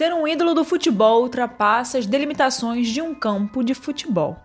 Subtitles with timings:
[0.00, 4.42] Ser um ídolo do futebol ultrapassa as delimitações de um campo de futebol.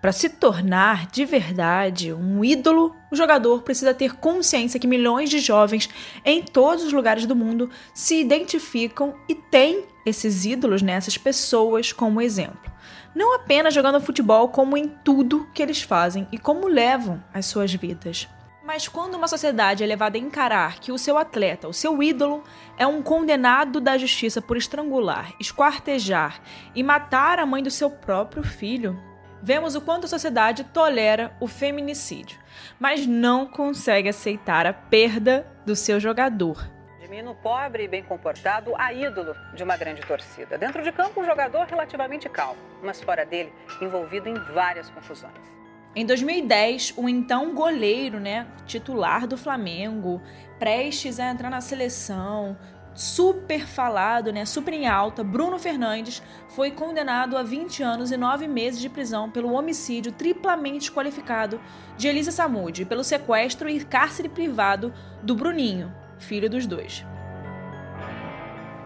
[0.00, 5.38] Para se tornar de verdade um ídolo, o jogador precisa ter consciência que milhões de
[5.38, 5.88] jovens
[6.24, 11.92] em todos os lugares do mundo se identificam e têm esses ídolos, né, essas pessoas
[11.92, 12.72] como exemplo.
[13.14, 17.72] Não apenas jogando futebol, como em tudo que eles fazem e como levam as suas
[17.72, 18.26] vidas.
[18.66, 22.42] Mas quando uma sociedade é levada a encarar que o seu atleta, o seu ídolo,
[22.76, 26.42] é um condenado da justiça por estrangular, esquartejar
[26.74, 29.00] e matar a mãe do seu próprio filho,
[29.40, 32.40] vemos o quanto a sociedade tolera o feminicídio,
[32.76, 36.68] mas não consegue aceitar a perda do seu jogador.
[36.98, 40.58] De menino pobre e bem comportado a ídolo de uma grande torcida.
[40.58, 45.56] Dentro de campo, um jogador relativamente calmo, mas fora dele, envolvido em várias confusões.
[45.98, 50.20] Em 2010, o então goleiro, né, titular do Flamengo,
[50.58, 52.54] prestes a entrar na seleção,
[52.92, 58.46] super falado, né, super em alta, Bruno Fernandes foi condenado a 20 anos e 9
[58.46, 61.58] meses de prisão pelo homicídio triplamente qualificado
[61.96, 67.06] de Elisa Samud, pelo sequestro e cárcere privado do Bruninho, filho dos dois.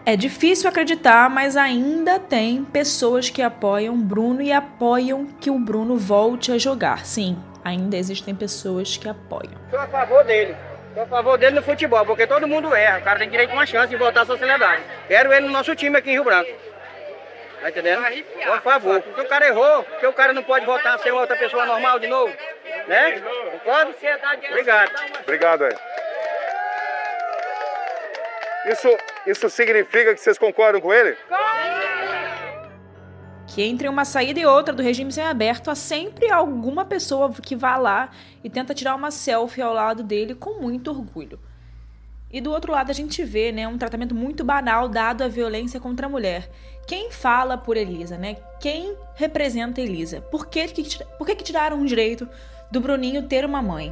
[0.03, 5.95] É difícil acreditar, mas ainda tem pessoas que apoiam Bruno e apoiam que o Bruno
[5.95, 7.05] volte a jogar.
[7.05, 9.53] Sim, ainda existem pessoas que apoiam.
[9.69, 10.55] Sou a favor dele.
[10.95, 12.97] Sou a favor dele no futebol, porque todo mundo erra.
[12.97, 14.81] O cara tem direito a uma chance de voltar à sociedade.
[15.07, 16.49] Quero ele no nosso time aqui em Rio Branco.
[17.61, 18.01] Tá entendendo?
[18.43, 19.03] Por favor.
[19.15, 21.99] Se o cara errou, que o cara não pode voltar a ser outra pessoa normal
[21.99, 22.33] de novo.
[22.87, 23.21] Né?
[23.63, 23.93] Pode?
[24.49, 24.91] Obrigado.
[25.21, 25.75] Obrigado, aí.
[28.65, 28.87] Isso,
[29.25, 31.17] isso significa que vocês concordam com ele?
[33.47, 37.75] Que entre uma saída e outra do regime semiaberto, há sempre alguma pessoa que vá
[37.75, 38.11] lá
[38.43, 41.39] e tenta tirar uma selfie ao lado dele com muito orgulho.
[42.31, 45.79] E do outro lado a gente vê, né, um tratamento muito banal dado à violência
[45.79, 46.49] contra a mulher.
[46.87, 48.37] Quem fala por Elisa, né?
[48.59, 50.21] Quem representa Elisa?
[50.21, 52.29] Por que, que, por que, que tiraram o direito
[52.71, 53.91] do Bruninho ter uma mãe?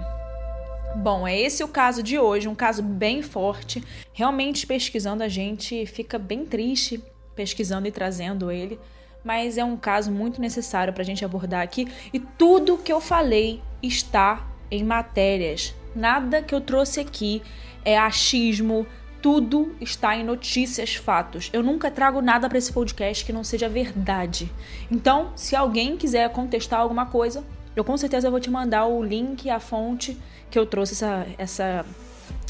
[0.96, 3.84] Bom, é esse o caso de hoje, um caso bem forte.
[4.12, 7.02] Realmente pesquisando a gente fica bem triste
[7.40, 8.78] pesquisando e trazendo ele,
[9.24, 13.00] mas é um caso muito necessário para a gente abordar aqui e tudo que eu
[13.00, 15.74] falei está em matérias.
[15.96, 17.42] Nada que eu trouxe aqui
[17.86, 18.86] é achismo,
[19.22, 21.50] tudo está em notícias, fatos.
[21.54, 24.52] Eu nunca trago nada para esse podcast que não seja verdade.
[24.92, 27.42] Então, se alguém quiser contestar alguma coisa,
[27.74, 30.18] eu com certeza vou te mandar o link, a fonte
[30.50, 31.86] que eu trouxe essa, essa,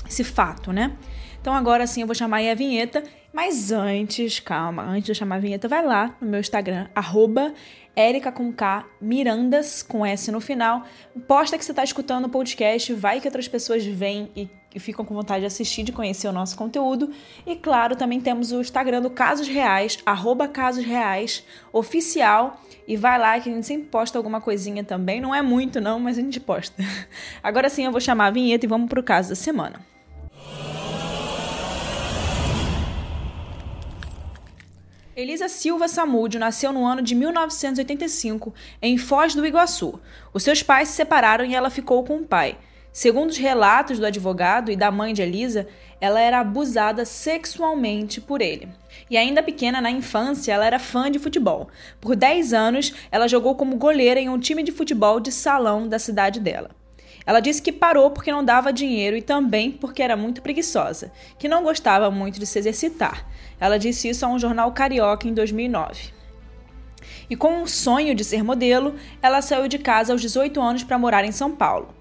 [0.08, 0.96] esse fato, né?
[1.42, 5.16] Então agora sim eu vou chamar aí a vinheta, mas antes, calma, antes de eu
[5.16, 7.54] chamar a vinheta, vai lá no meu Instagram, arroba
[8.00, 10.86] Erica com K, Mirandas com S no final.
[11.28, 14.50] Posta que você está escutando o podcast, vai que outras pessoas vêm e,
[14.80, 17.12] ficam com vontade de assistir, de conhecer o nosso conteúdo.
[17.46, 21.44] E claro, também temos o Instagram do Casos Reais, arroba Casos Reais,
[21.74, 22.62] oficial.
[22.88, 25.20] E vai lá que a gente sempre posta alguma coisinha também.
[25.20, 26.82] Não é muito, não, mas a gente posta.
[27.44, 29.89] Agora sim eu vou chamar a vinheta e vamos pro caso da semana.
[35.20, 40.00] Elisa Silva Samúdio nasceu no ano de 1985 em Foz do Iguaçu.
[40.34, 42.58] Os seus pais se separaram e ela ficou com o pai.
[42.94, 45.68] Segundo os relatos do advogado e da mãe de Elisa,
[46.00, 48.70] ela era abusada sexualmente por ele.
[49.10, 51.68] E ainda pequena, na infância, ela era fã de futebol.
[52.00, 56.00] Por 10 anos, ela jogou como goleira em um time de futebol de salão da
[56.00, 56.79] cidade dela.
[57.26, 61.48] Ela disse que parou porque não dava dinheiro e também porque era muito preguiçosa, que
[61.48, 63.28] não gostava muito de se exercitar.
[63.60, 66.14] Ela disse isso a um jornal carioca em 2009.
[67.30, 70.98] E com um sonho de ser modelo, ela saiu de casa aos 18 anos para
[70.98, 71.94] morar em São Paulo.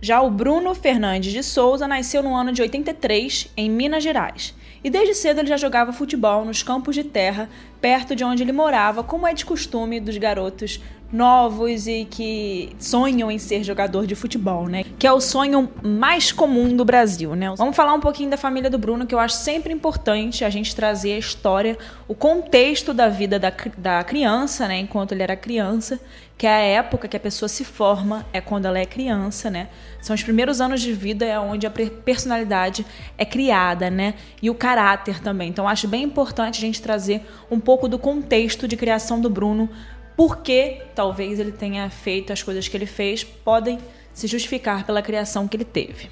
[0.00, 4.54] Já o Bruno Fernandes de Souza nasceu no ano de 83, em Minas Gerais,
[4.84, 7.48] e desde cedo ele já jogava futebol nos campos de terra
[7.80, 10.80] perto de onde ele morava, como é de costume dos garotos
[11.12, 14.84] novos e que sonham em ser jogador de futebol, né?
[14.98, 17.52] Que é o sonho mais comum do Brasil, né?
[17.56, 20.74] Vamos falar um pouquinho da família do Bruno, que eu acho sempre importante a gente
[20.76, 24.78] trazer a história, o contexto da vida da, da criança, né?
[24.78, 25.98] Enquanto ele era criança,
[26.36, 29.68] que é a época que a pessoa se forma, é quando ela é criança, né?
[30.00, 32.86] São os primeiros anos de vida, é onde a personalidade
[33.18, 34.14] é criada, né?
[34.40, 35.48] E o caráter também.
[35.48, 39.68] Então, acho bem importante a gente trazer um pouco do contexto de criação do Bruno
[40.16, 43.78] porque talvez ele tenha feito as coisas que ele fez, podem
[44.10, 46.08] se justificar pela criação que ele teve.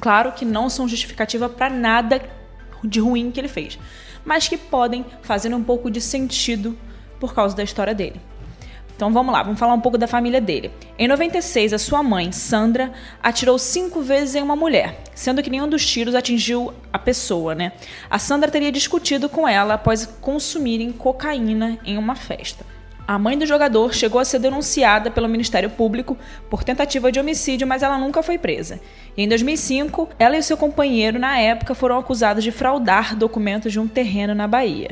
[0.00, 2.22] Claro que não são justificativa para nada
[2.84, 3.76] de ruim que ele fez,
[4.24, 6.78] mas que podem fazer um pouco de sentido
[7.18, 8.20] por causa da história dele.
[8.98, 10.72] Então vamos lá, vamos falar um pouco da família dele.
[10.98, 12.90] Em 96, a sua mãe, Sandra,
[13.22, 17.70] atirou cinco vezes em uma mulher, sendo que nenhum dos tiros atingiu a pessoa, né?
[18.10, 22.66] A Sandra teria discutido com ela após consumirem cocaína em uma festa.
[23.06, 26.18] A mãe do jogador chegou a ser denunciada pelo Ministério Público
[26.50, 28.80] por tentativa de homicídio, mas ela nunca foi presa.
[29.16, 33.78] E em 2005, ela e seu companheiro, na época, foram acusados de fraudar documentos de
[33.78, 34.90] um terreno na Bahia.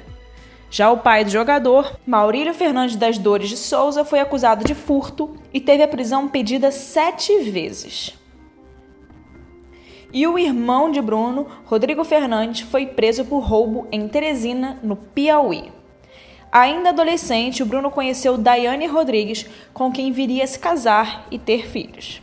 [0.68, 5.36] Já o pai do jogador, Maurílio Fernandes das Dores de Souza, foi acusado de furto
[5.52, 8.18] e teve a prisão pedida sete vezes.
[10.12, 15.72] E o irmão de Bruno, Rodrigo Fernandes, foi preso por roubo em Teresina, no Piauí.
[16.50, 22.22] Ainda adolescente, o Bruno conheceu Daiane Rodrigues, com quem viria se casar e ter filhos.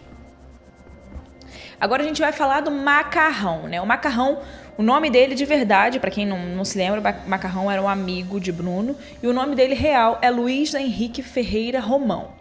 [1.79, 3.81] Agora a gente vai falar do Macarrão, né?
[3.81, 4.39] O Macarrão,
[4.77, 8.39] o nome dele de verdade, para quem não, não se lembra, Macarrão era um amigo
[8.39, 12.31] de Bruno, e o nome dele real é Luiz Henrique Ferreira Romão.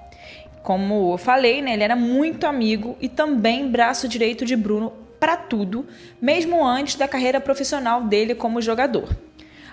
[0.63, 5.37] Como eu falei, né, ele era muito amigo e também braço direito de Bruno para
[5.37, 5.87] tudo,
[6.21, 9.09] mesmo antes da carreira profissional dele como jogador.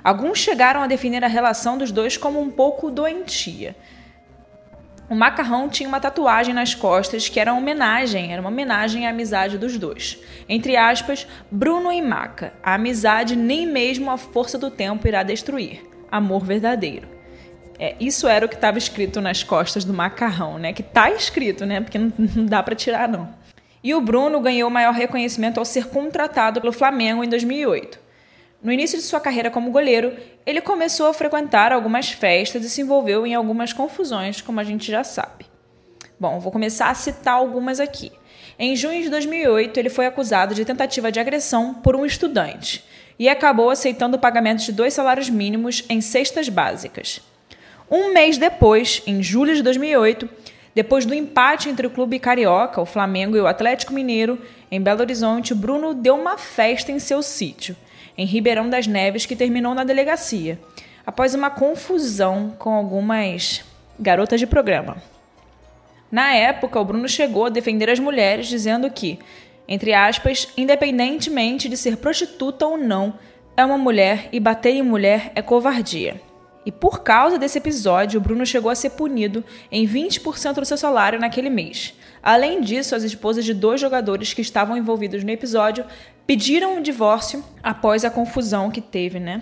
[0.04, 3.76] Alguns chegaram a definir a relação dos dois como um pouco doentia.
[5.10, 9.10] O macarrão tinha uma tatuagem nas costas que era uma homenagem, era uma homenagem à
[9.10, 10.20] amizade dos dois.
[10.48, 12.54] Entre aspas, Bruno e Maca.
[12.62, 15.82] A amizade nem mesmo a força do tempo irá destruir.
[16.12, 17.08] Amor verdadeiro.
[17.80, 20.74] É, isso era o que estava escrito nas costas do macarrão, né?
[20.74, 21.82] Que tá escrito, né?
[21.82, 23.34] Porque não, não dá para tirar não.
[23.84, 28.09] E o Bruno ganhou maior reconhecimento ao ser contratado pelo Flamengo em 2008.
[28.62, 32.82] No início de sua carreira como goleiro, ele começou a frequentar algumas festas e se
[32.82, 35.46] envolveu em algumas confusões, como a gente já sabe.
[36.20, 38.12] Bom, vou começar a citar algumas aqui.
[38.58, 42.84] Em junho de 2008, ele foi acusado de tentativa de agressão por um estudante
[43.18, 47.22] e acabou aceitando o pagamento de dois salários mínimos em cestas básicas.
[47.90, 50.28] Um mês depois, em julho de 2008,
[50.76, 54.38] depois do empate entre o clube carioca, o Flamengo e o Atlético Mineiro,
[54.70, 57.74] em Belo Horizonte, Bruno deu uma festa em seu sítio
[58.20, 60.60] em Ribeirão das Neves, que terminou na delegacia,
[61.06, 63.64] após uma confusão com algumas
[63.98, 64.98] garotas de programa.
[66.12, 69.20] Na época, o Bruno chegou a defender as mulheres, dizendo que,
[69.66, 73.14] entre aspas, independentemente de ser prostituta ou não,
[73.56, 76.22] é uma mulher e bater em mulher é covardia.
[76.66, 80.78] E por causa desse episódio, o Bruno chegou a ser punido em 20% do seu
[80.78, 81.94] salário naquele mês.
[82.22, 85.86] Além disso, as esposas de dois jogadores que estavam envolvidos no episódio
[86.28, 89.42] pediram o divórcio após a confusão que teve, né?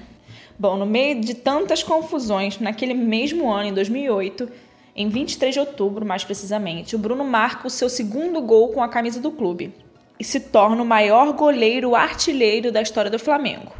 [0.59, 4.49] Bom, no meio de tantas confusões, naquele mesmo ano, em 2008,
[4.95, 8.89] em 23 de outubro, mais precisamente, o Bruno marca o seu segundo gol com a
[8.89, 9.73] camisa do clube
[10.19, 13.71] e se torna o maior goleiro artilheiro da história do Flamengo.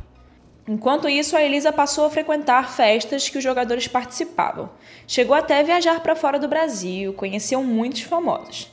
[0.68, 4.70] Enquanto isso, a Elisa passou a frequentar festas que os jogadores participavam.
[5.08, 8.70] Chegou até a viajar para fora do Brasil, conheceu muitos famosos.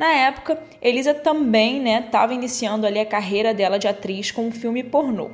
[0.00, 4.50] Na época, Elisa também estava né, iniciando ali a carreira dela de atriz com um
[4.50, 5.28] filme pornô.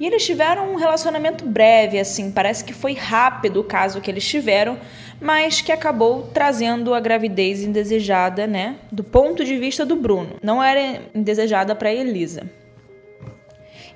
[0.00, 4.26] E eles tiveram um relacionamento breve, assim, parece que foi rápido o caso que eles
[4.26, 4.78] tiveram,
[5.20, 8.76] mas que acabou trazendo a gravidez indesejada, né?
[8.90, 10.36] Do ponto de vista do Bruno.
[10.42, 12.50] Não era indesejada para Elisa.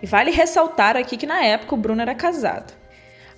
[0.03, 2.82] E vale ressaltar aqui que na época o Bruno era casado.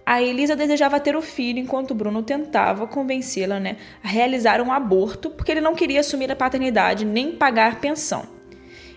[0.07, 5.31] A Elisa desejava ter o filho enquanto Bruno tentava convencê-la né, a realizar um aborto
[5.31, 8.27] porque ele não queria assumir a paternidade nem pagar pensão.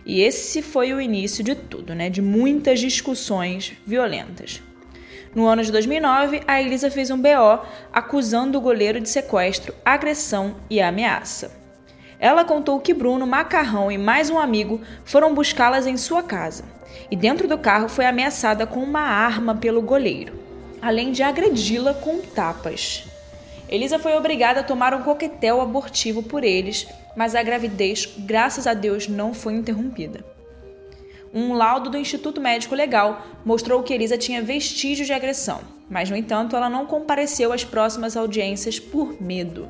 [0.05, 4.61] E esse foi o início de tudo, né, de muitas discussões violentas.
[5.33, 10.57] No ano de 2009, a Elisa fez um BO acusando o goleiro de sequestro, agressão
[10.69, 11.57] e ameaça.
[12.19, 16.65] Ela contou que Bruno, Macarrão e mais um amigo foram buscá-las em sua casa.
[17.09, 20.36] E dentro do carro foi ameaçada com uma arma pelo goleiro
[20.87, 23.03] além de agredi-la com tapas.
[23.67, 28.73] Elisa foi obrigada a tomar um coquetel abortivo por eles, mas a gravidez, graças a
[28.73, 30.23] Deus, não foi interrompida.
[31.33, 36.15] Um laudo do Instituto Médico Legal mostrou que Elisa tinha vestígios de agressão, mas, no
[36.15, 39.67] entanto, ela não compareceu às próximas audiências por medo.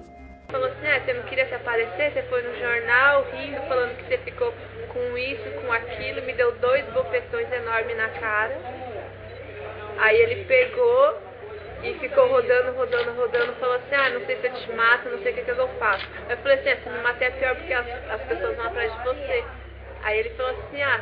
[0.50, 4.04] Falou assim: ah, você não queria se aparecer, você foi no jornal rindo, falando que
[4.04, 4.54] você ficou
[4.94, 8.87] com isso, com aquilo, me deu dois bofetões enormes na cara.
[10.00, 11.18] Aí ele pegou
[11.84, 15.20] e ficou rodando, rodando, rodando, falou assim, ah, não sei se eu te mato, não
[15.20, 16.08] sei o que, que eu faço.
[16.30, 18.92] Eu falei assim, ah, se me matar é pior porque as, as pessoas vão atrás
[18.92, 19.44] de você.
[20.04, 21.02] Aí ele falou assim, ah.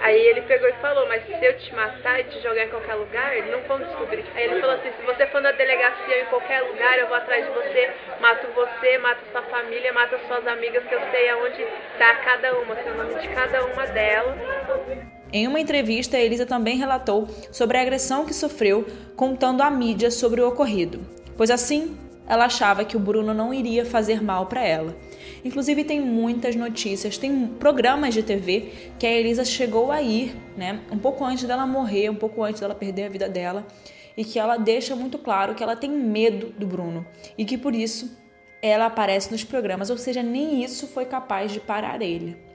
[0.00, 2.94] Aí ele pegou e falou, mas se eu te matar e te jogar em qualquer
[2.94, 4.24] lugar, não vão descobrir.
[4.34, 7.44] Aí ele falou assim, se você for na delegacia em qualquer lugar, eu vou atrás
[7.44, 12.14] de você, mato você, mato sua família, mato suas amigas, que eu sei aonde está
[12.16, 15.15] cada uma, sei o nome de cada uma delas.
[15.32, 20.40] Em uma entrevista, Elisa também relatou sobre a agressão que sofreu, contando à mídia sobre
[20.40, 21.00] o ocorrido,
[21.36, 21.96] pois assim
[22.28, 24.96] ela achava que o Bruno não iria fazer mal para ela.
[25.44, 30.80] Inclusive tem muitas notícias, tem programas de TV que a Elisa chegou a ir, né,
[30.90, 33.66] um pouco antes dela morrer, um pouco antes dela perder a vida dela,
[34.16, 37.06] e que ela deixa muito claro que ela tem medo do Bruno
[37.36, 38.16] e que por isso
[38.62, 42.45] ela aparece nos programas, ou seja, nem isso foi capaz de parar ele.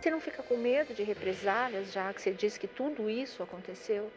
[0.00, 4.10] Você não fica com medo de represálias, já que você disse que tudo isso aconteceu?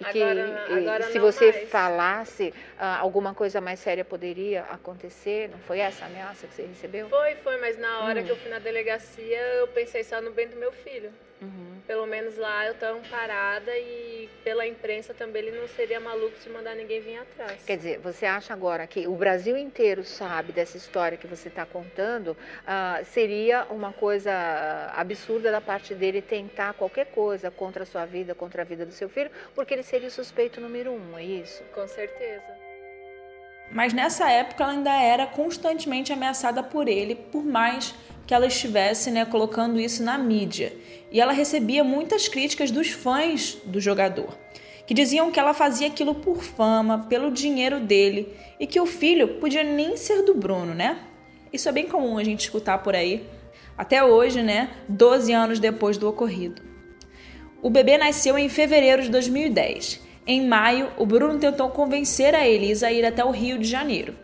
[0.00, 1.68] E que agora, agora se você mais.
[1.70, 5.48] falasse, ah, alguma coisa mais séria poderia acontecer?
[5.48, 7.08] Não foi essa a ameaça que você recebeu?
[7.08, 8.24] Foi, foi, mas na hora Hum.
[8.26, 11.12] que eu fui na delegacia, eu pensei só no bem do meu filho.
[11.40, 11.80] Uhum.
[11.86, 16.48] Pelo menos lá eu tava parada e pela imprensa também ele não seria maluco de
[16.48, 17.62] mandar ninguém vir atrás.
[17.64, 21.66] Quer dizer, você acha agora que o Brasil inteiro sabe dessa história que você está
[21.66, 22.36] contando?
[22.66, 24.32] ah, seria uma coisa
[24.94, 28.92] absurda da parte dele tentar qualquer coisa contra a sua vida, contra a vida do
[28.92, 31.62] seu filho, porque ele seria o suspeito número um, é isso?
[31.74, 32.66] Com certeza.
[33.70, 37.94] Mas nessa época ela ainda era constantemente ameaçada por ele, por mais
[38.26, 40.72] que ela estivesse né, colocando isso na mídia.
[41.10, 44.36] E ela recebia muitas críticas dos fãs do jogador,
[44.86, 49.38] que diziam que ela fazia aquilo por fama, pelo dinheiro dele, e que o filho
[49.40, 50.98] podia nem ser do Bruno, né?
[51.52, 53.24] Isso é bem comum a gente escutar por aí,
[53.76, 54.70] até hoje, né?
[54.88, 56.62] 12 anos depois do ocorrido.
[57.62, 60.00] O bebê nasceu em fevereiro de 2010.
[60.26, 64.14] Em maio, o Bruno tentou convencer a Elisa a ir até o Rio de Janeiro.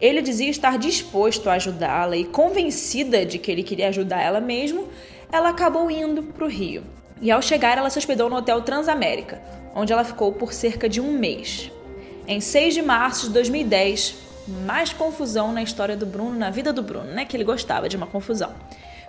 [0.00, 4.88] Ele dizia estar disposto a ajudá-la e, convencida de que ele queria ajudar ela mesmo,
[5.30, 6.84] ela acabou indo para o Rio.
[7.20, 9.40] E ao chegar, ela se hospedou no Hotel Transamérica,
[9.74, 11.70] onde ela ficou por cerca de um mês.
[12.28, 14.16] Em 6 de março de 2010,
[14.66, 17.24] mais confusão na história do Bruno, na vida do Bruno, né?
[17.24, 18.52] Que ele gostava de uma confusão.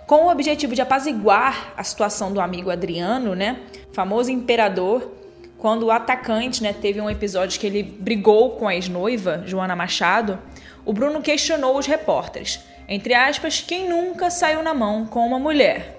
[0.06, 3.60] Com o objetivo de apaziguar a situação do amigo Adriano, né?
[3.92, 5.12] Famoso imperador,
[5.58, 10.38] quando o atacante, né, teve um episódio que ele brigou com a ex-noiva, Joana Machado,
[10.84, 12.60] o Bruno questionou os repórteres.
[12.88, 15.97] Entre aspas, quem nunca saiu na mão com uma mulher?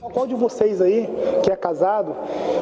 [0.00, 1.08] Qual de vocês aí,
[1.42, 2.16] que é casado,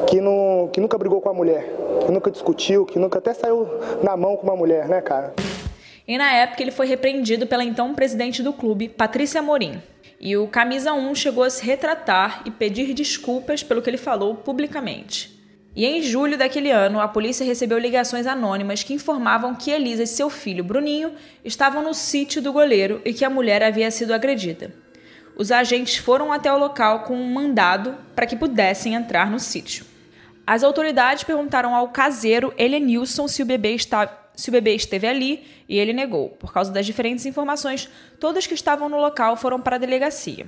[0.07, 1.65] que, não, que nunca brigou com a mulher,
[2.05, 3.67] que nunca discutiu, que nunca até saiu
[4.03, 5.33] na mão com uma mulher, né, cara?
[6.07, 9.81] E na época ele foi repreendido pela então presidente do clube, Patrícia Morim.
[10.19, 14.35] E o Camisa 1 chegou a se retratar e pedir desculpas pelo que ele falou
[14.35, 15.37] publicamente.
[15.75, 20.07] E em julho daquele ano, a polícia recebeu ligações anônimas que informavam que Elisa e
[20.07, 21.11] seu filho Bruninho
[21.45, 24.73] estavam no sítio do goleiro e que a mulher havia sido agredida.
[25.37, 29.85] Os agentes foram até o local com um mandado para que pudessem entrar no sítio.
[30.47, 35.43] As autoridades perguntaram ao caseiro Elenilson se o bebê estava se o bebê esteve ali
[35.67, 36.29] e ele negou.
[36.29, 37.89] Por causa das diferentes informações,
[38.19, 40.47] todos que estavam no local foram para a delegacia.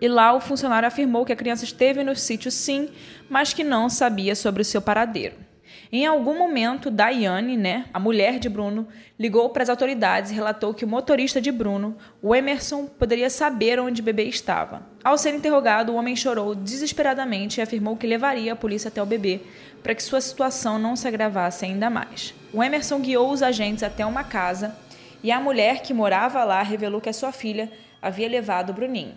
[0.00, 2.88] E lá o funcionário afirmou que a criança esteve no sítio sim,
[3.28, 5.45] mas que não sabia sobre o seu paradeiro.
[5.92, 8.88] Em algum momento, Daiane, né, a mulher de Bruno,
[9.18, 13.78] ligou para as autoridades e relatou que o motorista de Bruno, o Emerson, poderia saber
[13.78, 14.82] onde o bebê estava.
[15.04, 19.06] Ao ser interrogado, o homem chorou desesperadamente e afirmou que levaria a polícia até o
[19.06, 19.40] bebê
[19.82, 22.34] para que sua situação não se agravasse ainda mais.
[22.52, 24.76] O Emerson guiou os agentes até uma casa
[25.22, 27.70] e a mulher que morava lá revelou que a sua filha
[28.02, 29.14] havia levado o Bruninho.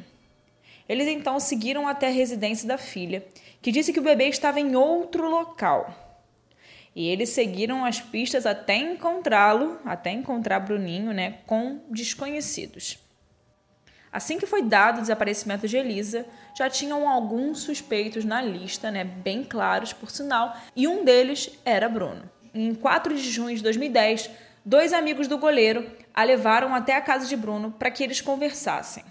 [0.87, 3.23] Eles então seguiram até a residência da filha,
[3.61, 6.08] que disse que o bebê estava em outro local.
[6.99, 12.99] E eles seguiram as pistas até encontrá-lo, até encontrar Bruninho, né, com desconhecidos.
[14.11, 16.25] Assim que foi dado o desaparecimento de Elisa,
[16.57, 21.87] já tinham alguns suspeitos na lista, né, bem claros por sinal, e um deles era
[21.87, 22.29] Bruno.
[22.53, 24.29] Em 4 de junho de 2010,
[24.65, 29.05] dois amigos do goleiro a levaram até a casa de Bruno para que eles conversassem.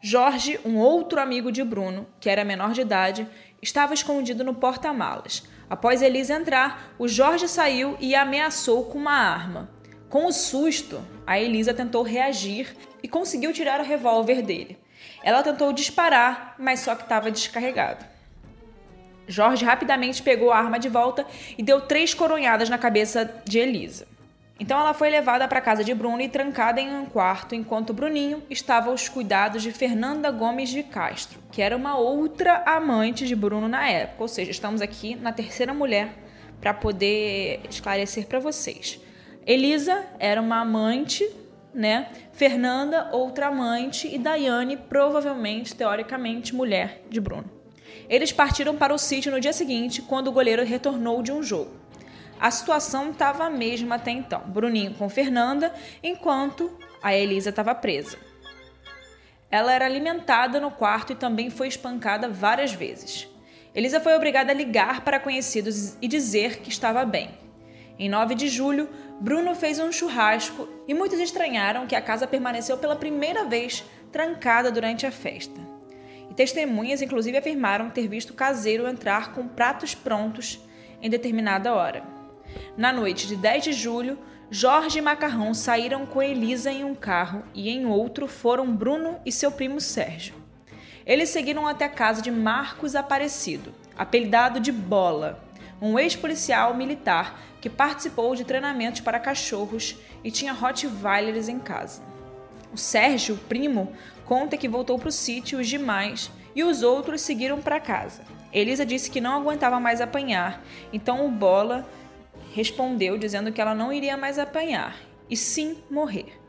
[0.00, 3.26] Jorge, um outro amigo de Bruno, que era menor de idade,
[3.60, 5.42] estava escondido no porta-malas.
[5.68, 9.70] Após Elisa entrar, o Jorge saiu e a ameaçou com uma arma.
[10.08, 14.78] Com o susto, a Elisa tentou reagir e conseguiu tirar o revólver dele.
[15.22, 18.04] Ela tentou disparar, mas só que estava descarregado.
[19.26, 24.06] Jorge rapidamente pegou a arma de volta e deu três coronhadas na cabeça de Elisa.
[24.58, 28.42] Então ela foi levada para casa de Bruno e trancada em um quarto, enquanto Bruninho
[28.48, 33.68] estava aos cuidados de Fernanda Gomes de Castro, que era uma outra amante de Bruno
[33.68, 34.22] na época.
[34.22, 36.14] Ou seja, estamos aqui na terceira mulher
[36.60, 39.00] para poder esclarecer para vocês.
[39.44, 41.28] Elisa era uma amante,
[41.74, 42.08] né?
[42.32, 47.50] Fernanda, outra amante, e Daiane, provavelmente, teoricamente, mulher de Bruno.
[48.08, 51.83] Eles partiram para o sítio no dia seguinte, quando o goleiro retornou de um jogo.
[52.40, 54.40] A situação estava a mesma até então.
[54.40, 58.18] Bruninho com Fernanda, enquanto a Elisa estava presa.
[59.50, 63.28] Ela era alimentada no quarto e também foi espancada várias vezes.
[63.74, 67.30] Elisa foi obrigada a ligar para conhecidos e dizer que estava bem.
[67.98, 68.88] Em 9 de julho,
[69.20, 74.70] Bruno fez um churrasco e muitos estranharam que a casa permaneceu pela primeira vez trancada
[74.70, 75.60] durante a festa.
[76.30, 80.60] E testemunhas, inclusive, afirmaram ter visto o caseiro entrar com pratos prontos
[81.00, 82.13] em determinada hora.
[82.76, 84.18] Na noite de 10 de julho,
[84.50, 89.32] Jorge e Macarrão saíram com Elisa em um carro e em outro foram Bruno e
[89.32, 90.34] seu primo Sérgio.
[91.06, 95.44] Eles seguiram até a casa de Marcos Aparecido, apelidado de Bola,
[95.80, 102.02] um ex-policial militar que participou de treinamentos para cachorros e tinha Rottweilers em casa.
[102.72, 103.92] O Sérgio, primo,
[104.24, 108.22] conta que voltou para o sítio os demais e os outros seguiram para casa.
[108.52, 111.86] Elisa disse que não aguentava mais apanhar, então o Bola
[112.54, 114.96] respondeu dizendo que ela não iria mais apanhar,
[115.28, 116.40] e sim morrer.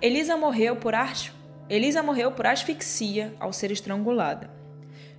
[0.00, 1.32] Elisa morreu por as...
[1.68, 4.50] Elisa morreu por asfixia ao ser estrangulada.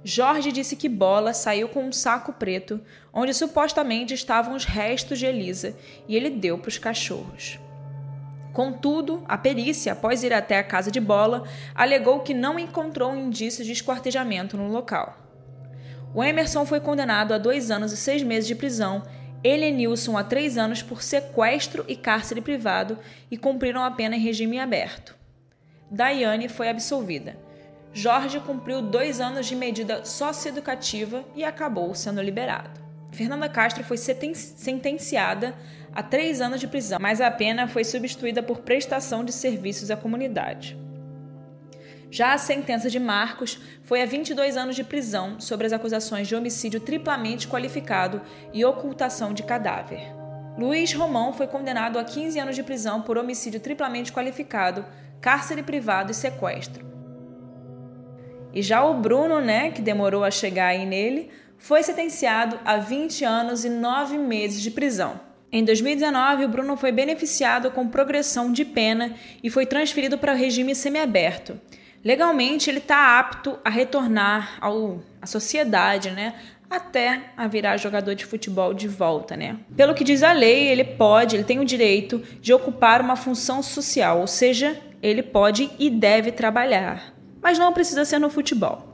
[0.03, 2.81] Jorge disse que Bola saiu com um saco preto,
[3.13, 7.59] onde supostamente estavam os restos de Elisa, e ele deu para os cachorros.
[8.53, 11.43] Contudo, a perícia, após ir até a casa de Bola,
[11.75, 15.20] alegou que não encontrou indícios de esquartejamento no local.
[16.13, 19.03] O Emerson foi condenado a dois anos e seis meses de prisão,
[19.43, 22.99] Helenilson a três anos por sequestro e cárcere privado
[23.29, 25.15] e cumpriram a pena em regime aberto.
[25.89, 27.37] Daiane foi absolvida.
[27.93, 32.79] Jorge cumpriu dois anos de medida socioeducativa e acabou sendo liberado.
[33.11, 35.53] Fernanda Castro foi sentenciada
[35.93, 39.97] a três anos de prisão, mas a pena foi substituída por prestação de serviços à
[39.97, 40.77] comunidade.
[42.11, 46.35] Já a sentença de Marcos foi a 22 anos de prisão sobre as acusações de
[46.35, 50.13] homicídio triplamente qualificado e ocultação de cadáver.
[50.57, 54.85] Luiz Romão foi condenado a 15 anos de prisão por homicídio triplamente qualificado,
[55.21, 56.85] cárcere privado e sequestro.
[58.53, 63.23] E já o Bruno, né, que demorou a chegar aí nele, foi sentenciado a 20
[63.23, 65.17] anos e 9 meses de prisão.
[65.49, 70.37] Em 2019, o Bruno foi beneficiado com progressão de pena e foi transferido para o
[70.37, 71.57] regime semiaberto
[72.03, 76.33] legalmente ele está apto a retornar ao, à sociedade, né?
[76.69, 79.57] Até a virar jogador de futebol de volta, né?
[79.75, 83.61] Pelo que diz a lei, ele pode, ele tem o direito de ocupar uma função
[83.61, 88.91] social, ou seja, ele pode e deve trabalhar, mas não precisa ser no futebol.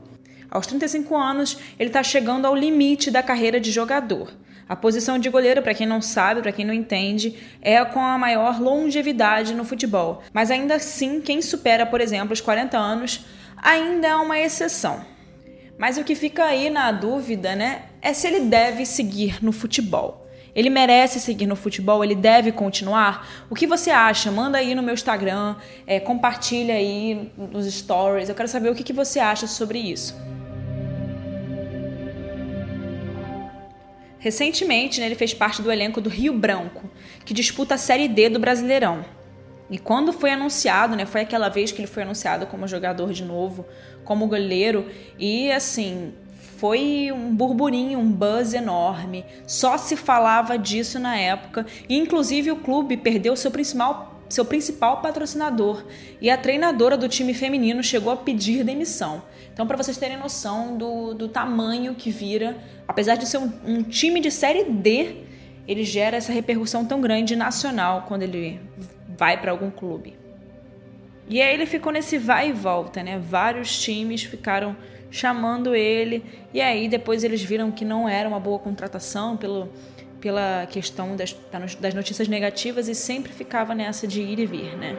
[0.50, 4.32] Aos 35 anos, ele está chegando ao limite da carreira de jogador.
[4.68, 8.18] A posição de goleiro, para quem não sabe, para quem não entende, é com a
[8.18, 10.22] maior longevidade no futebol.
[10.32, 13.24] Mas ainda assim, quem supera, por exemplo, os 40 anos,
[13.56, 15.00] ainda é uma exceção.
[15.78, 20.26] Mas o que fica aí na dúvida, né, é se ele deve seguir no futebol.
[20.54, 22.02] Ele merece seguir no futebol?
[22.02, 23.46] Ele deve continuar?
[23.48, 24.30] O que você acha?
[24.30, 25.54] Manda aí no meu Instagram,
[25.86, 28.28] é, compartilha aí nos stories.
[28.28, 30.16] Eu quero saber o que, que você acha sobre isso.
[34.28, 36.82] Recentemente, né, ele fez parte do elenco do Rio Branco,
[37.24, 39.02] que disputa a Série D do Brasileirão.
[39.70, 43.24] E quando foi anunciado, né, foi aquela vez que ele foi anunciado como jogador de
[43.24, 43.64] novo,
[44.04, 44.86] como goleiro,
[45.18, 46.12] e assim,
[46.58, 49.24] foi um burburinho, um buzz enorme.
[49.46, 55.00] Só se falava disso na época, e inclusive o clube perdeu seu principal seu principal
[55.00, 55.84] patrocinador,
[56.20, 59.22] e a treinadora do time feminino chegou a pedir demissão.
[59.52, 63.82] Então, para vocês terem noção do, do tamanho que vira, apesar de ser um, um
[63.82, 65.24] time de série D,
[65.66, 68.60] ele gera essa repercussão tão grande nacional quando ele
[69.18, 70.16] vai para algum clube.
[71.28, 73.18] E aí ele ficou nesse vai e volta, né?
[73.18, 74.76] Vários times ficaram
[75.10, 79.70] chamando ele, e aí depois eles viram que não era uma boa contratação pelo,
[80.20, 81.36] pela questão das,
[81.80, 84.96] das notícias negativas e sempre ficava nessa de ir e vir, né?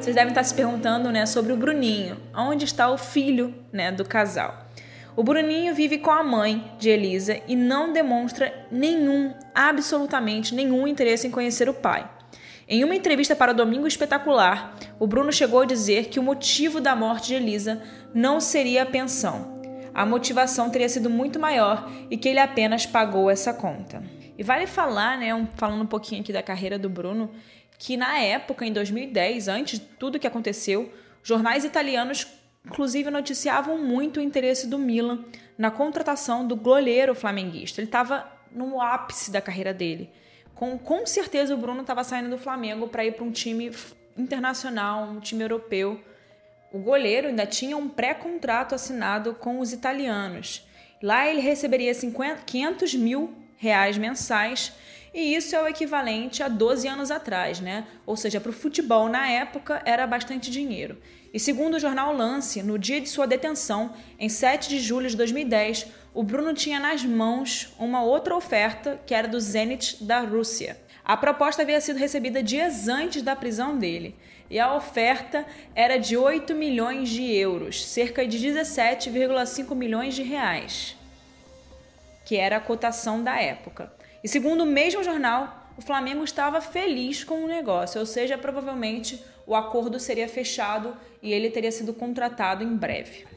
[0.00, 2.16] Vocês devem estar se perguntando, né, sobre o Bruninho.
[2.34, 4.66] Onde está o filho, né, do casal?
[5.14, 11.26] O Bruninho vive com a mãe de Elisa e não demonstra nenhum, absolutamente nenhum interesse
[11.26, 12.08] em conhecer o pai.
[12.72, 16.80] Em uma entrevista para o Domingo Espetacular, o Bruno chegou a dizer que o motivo
[16.80, 17.82] da morte de Elisa
[18.14, 19.60] não seria a pensão.
[19.92, 24.00] A motivação teria sido muito maior e que ele apenas pagou essa conta.
[24.38, 27.32] E vale falar, né, falando um pouquinho aqui da carreira do Bruno,
[27.76, 30.92] que na época, em 2010, antes de tudo que aconteceu,
[31.24, 32.24] jornais italianos
[32.64, 35.24] inclusive noticiavam muito o interesse do Milan
[35.58, 37.80] na contratação do goleiro flamenguista.
[37.80, 40.08] Ele estava no ápice da carreira dele.
[40.60, 43.72] Com, com certeza o Bruno estava saindo do Flamengo para ir para um time
[44.14, 45.98] internacional, um time europeu.
[46.70, 50.68] O goleiro ainda tinha um pré-contrato assinado com os italianos.
[51.02, 54.74] Lá ele receberia 50, 500 mil reais mensais
[55.14, 57.86] e isso é o equivalente a 12 anos atrás, né?
[58.04, 61.00] Ou seja, para o futebol na época era bastante dinheiro.
[61.32, 65.16] E segundo o jornal Lance, no dia de sua detenção, em 7 de julho de
[65.16, 70.76] 2010, o Bruno tinha nas mãos uma outra oferta que era do Zenit da Rússia.
[71.04, 74.16] A proposta havia sido recebida dias antes da prisão dele
[74.48, 80.96] e a oferta era de 8 milhões de euros, cerca de 17,5 milhões de reais,
[82.24, 83.92] que era a cotação da época.
[84.22, 89.22] E segundo o mesmo jornal, o Flamengo estava feliz com o negócio, ou seja, provavelmente
[89.46, 93.29] o acordo seria fechado e ele teria sido contratado em breve.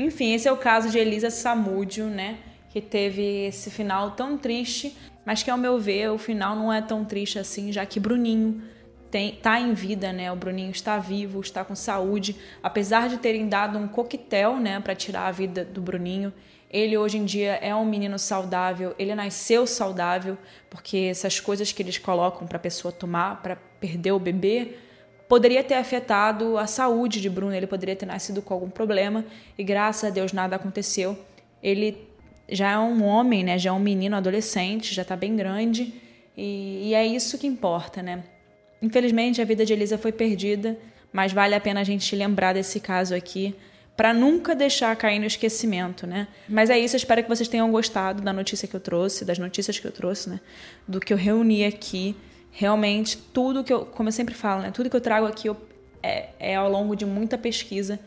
[0.00, 2.38] Enfim, esse é o caso de Elisa Samúdio, né?
[2.70, 6.80] Que teve esse final tão triste, mas que ao meu ver o final não é
[6.80, 8.62] tão triste assim, já que Bruninho
[9.10, 10.32] tem, tá em vida, né?
[10.32, 14.94] O Bruninho está vivo, está com saúde, apesar de terem dado um coquetel, né, para
[14.94, 16.32] tirar a vida do Bruninho.
[16.70, 20.38] Ele hoje em dia é um menino saudável, ele nasceu saudável,
[20.70, 24.78] porque essas coisas que eles colocam para a pessoa tomar para perder o bebê
[25.30, 29.24] poderia ter afetado a saúde de Bruno, ele poderia ter nascido com algum problema
[29.56, 31.16] e graças a Deus nada aconteceu.
[31.62, 31.96] Ele
[32.48, 33.56] já é um homem, né?
[33.56, 35.94] Já é um menino adolescente, já está bem grande
[36.36, 38.24] e, e é isso que importa, né?
[38.82, 40.76] Infelizmente a vida de Elisa foi perdida,
[41.12, 43.54] mas vale a pena a gente lembrar desse caso aqui
[43.96, 46.26] para nunca deixar cair no esquecimento, né?
[46.48, 49.78] Mas é isso, espero que vocês tenham gostado da notícia que eu trouxe, das notícias
[49.78, 50.40] que eu trouxe, né?
[50.88, 52.16] Do que eu reuni aqui.
[52.50, 54.70] Realmente, tudo que eu, como eu sempre falo, né?
[54.70, 55.56] Tudo que eu trago aqui eu,
[56.02, 57.98] é, é ao longo de muita pesquisa.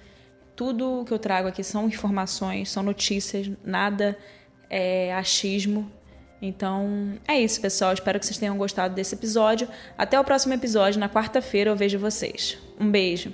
[0.55, 4.17] Tudo que eu trago aqui são informações, são notícias, nada
[4.69, 5.91] é achismo.
[6.41, 7.93] Então, é isso, pessoal.
[7.93, 9.67] Espero que vocês tenham gostado desse episódio.
[9.97, 12.57] Até o próximo episódio, na quarta-feira, eu vejo vocês.
[12.79, 13.31] Um beijo.